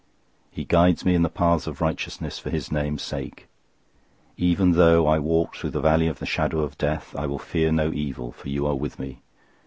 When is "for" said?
2.39-2.49, 8.31-8.49